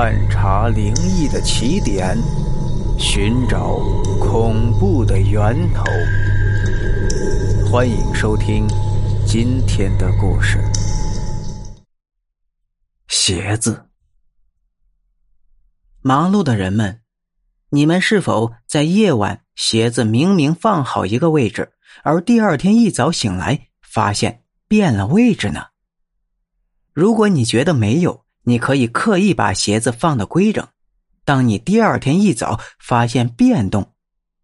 [0.00, 2.16] 探查灵异的起点，
[3.00, 3.80] 寻找
[4.20, 5.82] 恐怖的源头。
[7.68, 8.64] 欢迎收听
[9.26, 10.60] 今天的故事。
[13.08, 13.88] 鞋子。
[16.00, 17.00] 忙碌的人们，
[17.70, 21.72] 你们是否在夜晚鞋子明明放好一个位置，
[22.04, 25.70] 而第二天一早醒来发现变了位置呢？
[26.92, 30.66] 如果你觉得没有，你可以刻意把鞋子放的规整。
[31.26, 33.92] 当你第二天一早发现变动，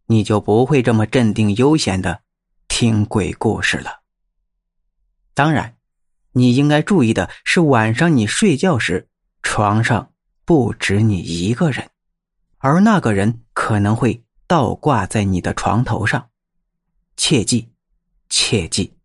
[0.04, 2.20] 你就不会这么镇定悠闲的
[2.68, 4.02] 听鬼故事了。
[5.32, 5.78] 当然，
[6.32, 9.08] 你应该注意的是，晚上你睡觉时，
[9.42, 10.12] 床上
[10.44, 11.88] 不止你一个人，
[12.58, 16.28] 而那个人可能会倒挂在你的床头上。
[17.16, 17.70] 切记，
[18.28, 18.98] 切记，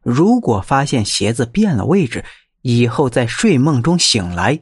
[0.00, 2.24] 如果发现鞋子变了位置。
[2.62, 4.60] 以后在睡梦中醒来，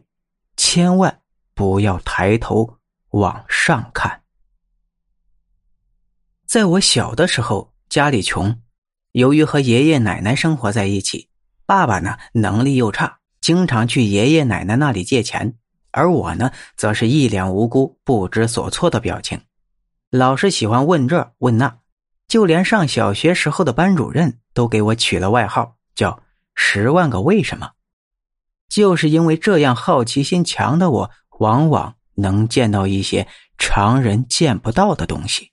[0.56, 1.20] 千万
[1.54, 2.78] 不要抬头
[3.10, 4.22] 往上看。
[6.46, 8.60] 在我小的时候，家里穷，
[9.12, 11.28] 由于和爷爷奶奶生活在一起，
[11.64, 15.56] 爸爸呢能力又差，经常去爷爷奶奶那里借钱，
[15.90, 19.40] 而我呢则是一脸无辜、不知所措的表情，
[20.10, 21.78] 老是喜欢问这问那，
[22.28, 26.22] 就连上小学时候的班主任都给我取了外号，叫
[26.54, 27.72] “十万个为什么”。
[28.68, 35.52] 就是因为这样好奇心强的我，往往能见到一些常人见不到的东西。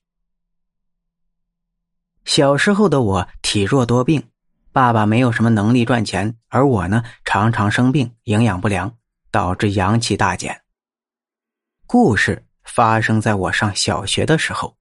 [2.25, 4.29] 小时候的我体弱多病，
[4.71, 8.95] 爸爸没有什么能力赚钱，而我呢常常生病，营养不良，
[9.29, 10.61] 导致阳气大减。
[11.85, 14.77] 故事发生在我上小学的时候，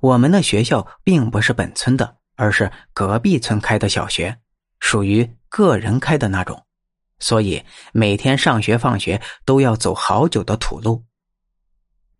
[0.00, 4.38] 我们的学校并不是本村的，而是隔壁村开的小学，
[4.78, 6.67] 属于个人开的那种。
[7.18, 11.04] 所以每天上学放学都要走好久的土路。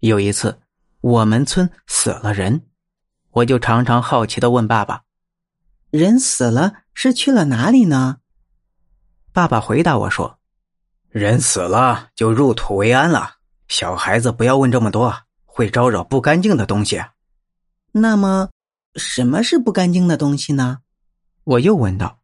[0.01, 0.61] 有一次，
[1.01, 2.67] 我们村死了人，
[3.31, 5.03] 我就常常好奇的问爸爸
[5.91, 8.19] ：“人死了是去了哪里呢？”
[9.33, 10.39] 爸爸回答我说
[11.11, 13.37] ：“人死了就入土为安了。
[13.69, 15.15] 小孩子不要问这么多，
[15.45, 17.03] 会招惹不干净的东西。”
[17.93, 18.51] 那么，
[18.97, 20.79] 什么是不干净的东西呢？
[21.45, 22.18] 我又问道。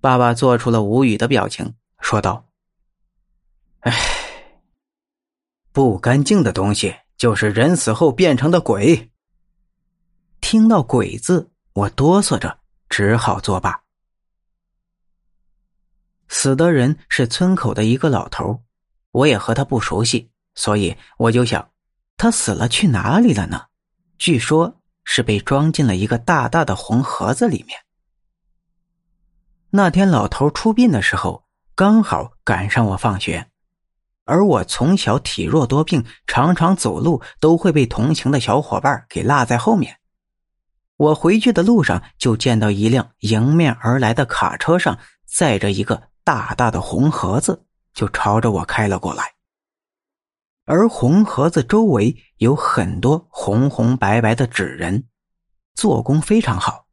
[0.00, 2.46] 爸爸做出了无语的表情，说道
[3.80, 3.92] ：“唉，
[5.72, 9.10] 不干净的东西就是人死后变成的鬼。”
[10.40, 13.82] 听到“鬼”字，我哆嗦着，只好作罢。
[16.28, 18.62] 死的人是村口的一个老头，
[19.10, 21.70] 我也和他不熟悉，所以我就想，
[22.16, 23.66] 他死了去哪里了呢？
[24.16, 27.76] 据说是被装进了一个大大的红盒子里面。
[29.70, 33.48] 那天老头出殡的时候，刚好赶上我放学，
[34.24, 39.98] 而我从小体弱多病，常常走路都会被同行的小伙伴给落在后面。
[40.96, 49.34] 我回去的路上就见到一辆迎面而来的卡车上载着一个大大的红盒子，就朝着我开了过来。
[50.64, 55.04] 而红盒子周围有很多红红白白的纸人，
[55.74, 56.87] 做工非常好。